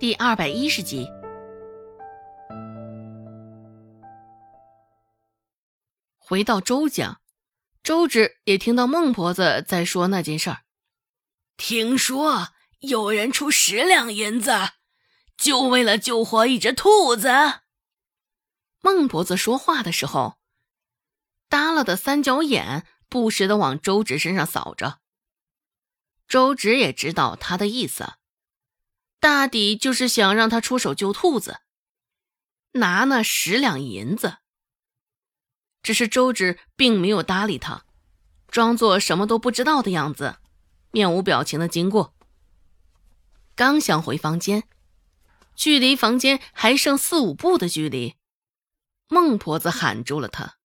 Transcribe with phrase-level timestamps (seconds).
[0.00, 1.08] 第二百一十集。
[6.16, 7.18] 回到周家，
[7.82, 10.60] 周芷也听到孟婆子在说那件事儿。
[11.56, 14.52] 听说有人出十两银子，
[15.36, 17.28] 就为了救活一只兔子。
[18.80, 20.38] 孟婆子说话的时候，
[21.48, 25.00] 耷拉的三角眼不时的往周芷身上扫着。
[26.28, 28.12] 周芷也知道他的意思，
[29.20, 31.60] 大抵就是想让他出手救兔子，
[32.72, 34.38] 拿那十两银子。
[35.82, 37.84] 只是周芷并没有搭理他，
[38.48, 40.38] 装作什么都不知道的样子，
[40.90, 42.14] 面无表情的经过。
[43.54, 44.68] 刚想回房间，
[45.54, 48.16] 距离房间还剩四五步的距离，
[49.08, 50.58] 孟婆子喊住了他。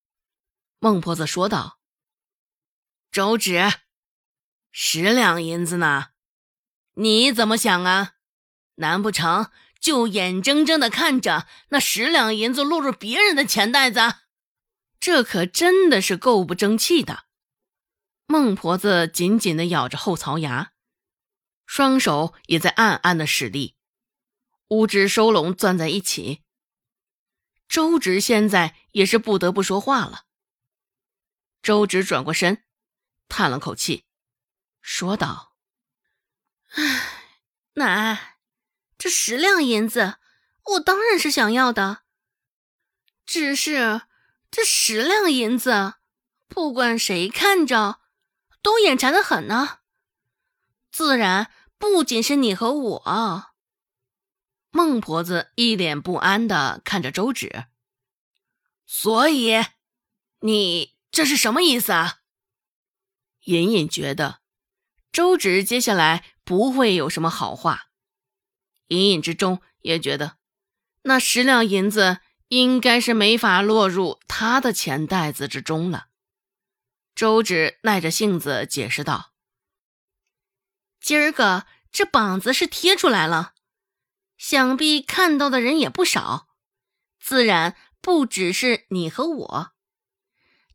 [0.79, 1.79] 孟婆子说道
[3.09, 3.71] ：“周芷。”
[4.75, 6.07] 十两银子呢？
[6.95, 8.12] 你怎么想啊？
[8.75, 13.99] 难不成就眼睁睁的看着那十两银子落入别人的钱袋子？
[14.99, 17.25] 这可真的是够不争气的。
[18.25, 20.71] 孟婆子紧紧的咬着后槽牙，
[21.65, 23.75] 双手也在暗暗的使力，
[24.69, 26.41] 五指收拢攥在一起。
[27.67, 30.23] 周芷现在也是不得不说话了。
[31.61, 32.63] 周芷转过身，
[33.27, 34.05] 叹了口气。
[34.81, 35.55] 说道
[36.75, 37.39] ：“唉，
[37.73, 38.32] 奶，
[39.03, 40.15] 这十两银子，
[40.63, 42.03] 我当然是想要的。
[43.25, 44.03] 只是
[44.49, 45.95] 这十两银子，
[46.47, 47.99] 不管谁看着，
[48.61, 49.79] 都眼馋的很呢。
[50.89, 53.47] 自然不仅是你和我。”
[54.71, 57.65] 孟婆子一脸不安的看着周芷，
[58.85, 59.65] 所以，
[60.39, 62.19] 你这是什么意思啊？
[63.43, 64.39] 隐隐觉得。
[65.11, 67.89] 周芷接下来不会有什么好话，
[68.87, 70.37] 隐隐之中也觉得
[71.03, 76.07] 那十两银子应该是没法落入他的钱袋子之中了。
[77.15, 79.33] 周芷耐着性子解释道
[80.99, 83.53] ：“今儿个这膀子是贴出来了，
[84.37, 86.47] 想必看到的人也不少，
[87.19, 89.73] 自然不只是你和我。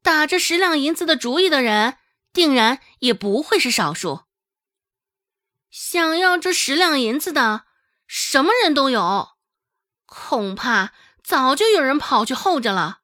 [0.03, 1.99] 打这十两银子的主意的人，
[2.33, 4.23] 定然也不会是少数。”
[5.71, 7.67] 想要这十两银子的，
[8.09, 9.37] 什么人都有，
[10.07, 10.93] 恐怕
[11.23, 13.03] 早就有人跑去候着了。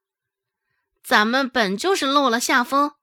[1.02, 2.94] 咱们本就是漏了下风，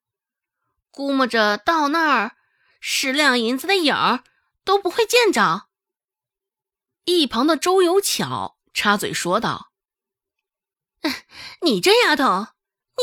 [0.90, 2.36] 估摸着到那儿，
[2.80, 4.24] 十两银子的影儿
[4.66, 5.68] 都不会见着。
[7.06, 9.72] 一旁的周有巧插嘴说道
[11.62, 12.48] ：“你这丫头，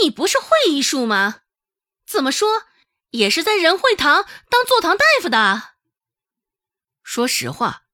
[0.03, 1.43] 你不是会医术吗？
[2.05, 2.65] 怎么说
[3.11, 5.75] 也是在仁惠堂当坐堂大夫的。”
[7.05, 7.85] 说实话，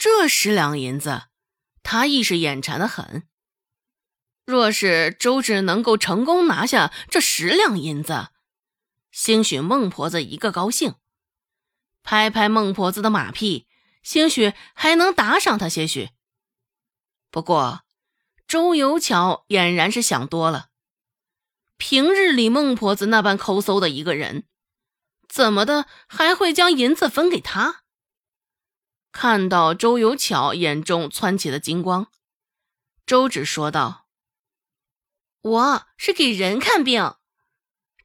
[0.00, 1.24] 这十两银子，
[1.82, 3.28] 他亦是眼馋的很。
[4.46, 8.28] 若是周芷能够成功拿下这十两银子，
[9.12, 10.94] 兴许孟婆子一个高兴，
[12.02, 13.66] 拍拍孟婆子的马屁，
[14.02, 16.08] 兴许还能打赏他些许。
[17.30, 17.82] 不过，
[18.48, 20.70] 周有巧俨然是想多了。
[21.76, 24.44] 平日里孟婆子那般抠搜的一个人，
[25.28, 27.82] 怎么的还会将银子分给他？
[29.12, 32.10] 看到周有巧眼中窜起的金光，
[33.04, 34.06] 周芷说道
[35.42, 37.16] ：“我是给人看病，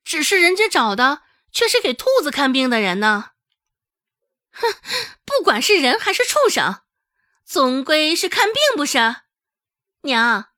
[0.03, 1.21] 只是人家找的
[1.51, 3.31] 却是给兔子看病的人呢。
[4.51, 4.67] 哼，
[5.25, 6.81] 不管是人还是畜生，
[7.43, 8.97] 总归是看病不是？
[10.01, 10.49] 娘，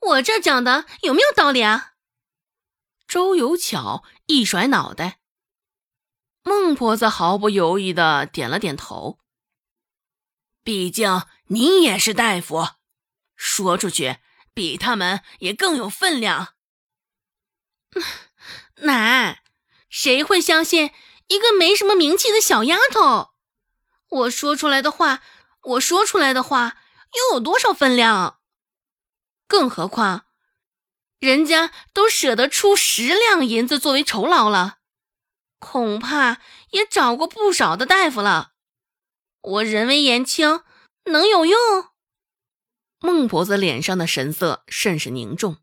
[0.00, 1.94] 我这讲的有没有道理啊？”
[3.08, 5.20] 周有巧一甩脑袋，
[6.44, 9.19] 孟婆子毫不犹豫的点了点头。
[10.62, 12.68] 毕竟你也是大夫，
[13.34, 14.18] 说出去
[14.52, 16.54] 比他们也更有分量。
[18.82, 19.42] 奶，
[19.88, 20.92] 谁会相信
[21.28, 23.30] 一个没什么名气的小丫头？
[24.08, 25.22] 我说出来的话，
[25.62, 26.76] 我说出来的话
[27.14, 28.40] 又有多少分量？
[29.46, 30.26] 更何况，
[31.18, 34.78] 人家都舍得出十两银子作为酬劳了，
[35.58, 36.40] 恐怕
[36.70, 38.52] 也找过不少的大夫了。
[39.42, 40.62] 我人微言轻，
[41.04, 41.58] 能有用？
[42.98, 45.56] 孟婆子脸上的神色甚是凝重。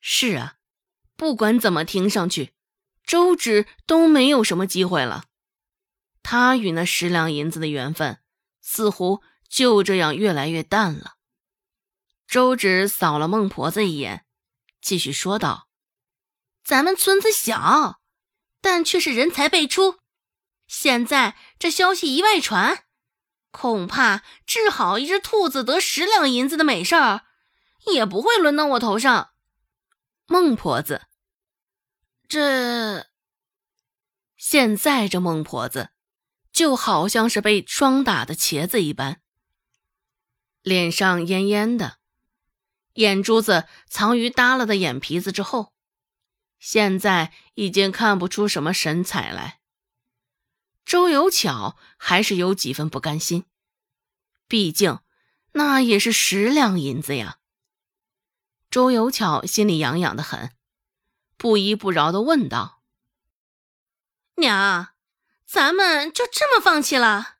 [0.00, 0.54] 是啊，
[1.16, 2.54] 不管怎么听上去，
[3.04, 5.24] 周芷都没有什么机会了。
[6.22, 8.20] 他与那十两银子的缘分，
[8.60, 11.14] 似乎就这样越来越淡了。
[12.28, 14.24] 周芷扫了孟婆子一眼，
[14.80, 15.68] 继续说道
[16.64, 18.00] ：“咱们村子小，
[18.60, 19.98] 但却是人才辈出。”
[20.66, 22.84] 现在这消息一外传，
[23.50, 27.22] 恐怕治好一只兔子得十两银子的美事儿，
[27.86, 29.30] 也不会轮到我头上。
[30.26, 31.06] 孟婆子，
[32.28, 33.06] 这
[34.36, 35.90] 现在这孟婆子，
[36.52, 39.20] 就好像是被霜打的茄子一般，
[40.62, 41.98] 脸上蔫蔫的，
[42.94, 45.72] 眼珠子藏于耷拉的眼皮子之后，
[46.58, 49.60] 现在已经看不出什么神采来。
[50.86, 53.44] 周有巧还是有几分不甘心，
[54.46, 55.00] 毕竟
[55.52, 57.40] 那也是十两银子呀。
[58.70, 60.52] 周有巧心里痒痒的很，
[61.36, 62.82] 不依不饶的问道
[64.38, 64.90] ：“娘，
[65.44, 67.38] 咱们就这么放弃了？”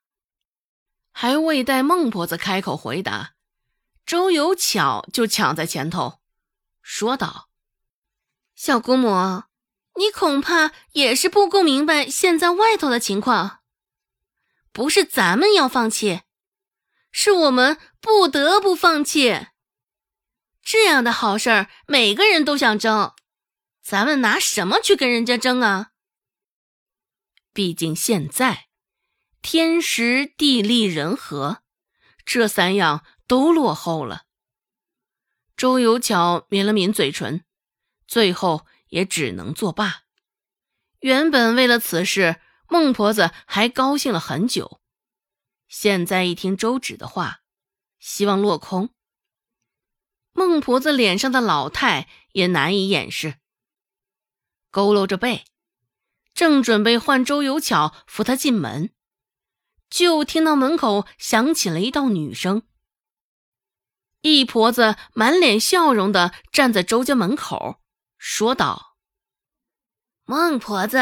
[1.13, 3.35] 还未待孟婆子开口回答，
[4.05, 6.21] 周有巧就抢在前头，
[6.83, 7.49] 说道
[8.57, 9.45] ：“小姑母。”
[9.99, 13.61] 你恐怕也是不够明白现在外头的情况，
[14.71, 16.21] 不是咱们要放弃，
[17.11, 19.47] 是我们不得不放弃。
[20.63, 23.15] 这样的好事儿，每个人都想争，
[23.83, 25.93] 咱们拿什么去跟人家争啊？
[27.55, 28.67] 毕竟现在
[29.41, 31.63] 天时地利人和
[32.27, 34.25] 这三样都落后了。
[35.57, 37.47] 周有巧抿了抿嘴唇，
[38.07, 38.67] 最后。
[38.89, 40.03] 也只能作罢。
[41.01, 44.81] 原本为了此事，孟婆子还高兴了很久。
[45.69, 47.41] 现在一听周芷的话，
[47.99, 48.91] 希望落空。
[50.33, 53.37] 孟婆子脸上的老态也难以掩饰，
[54.71, 55.45] 佝偻着背，
[56.35, 58.93] 正准备唤周有巧扶她进门，
[59.89, 62.63] 就听到门口响起了一道女声。
[64.21, 67.81] 一婆子满脸笑容的站在周家门口。
[68.19, 68.97] 说道
[70.25, 70.99] ：“孟婆子，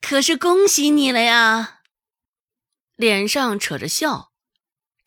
[0.00, 1.82] 可是恭喜你了呀！”
[2.96, 4.32] 脸上扯着笑，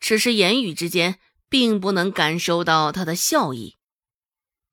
[0.00, 3.78] 只是言语之间并不能感受到他的笑意，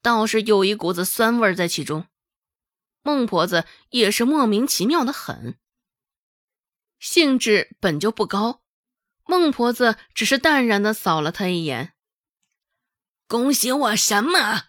[0.01, 2.07] 倒是有一股子酸味在其中。
[3.01, 5.59] 孟婆子也是莫名其妙的很，
[7.00, 8.63] 兴致本就不高，
[9.25, 11.94] 孟婆子只是淡然的扫了他一眼
[13.27, 14.69] ：“恭喜我什么？”